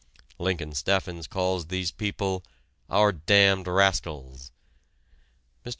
[0.39, 2.43] Lincoln Steffens calls these people
[2.89, 4.49] "our damned rascals."
[5.63, 5.69] Mr.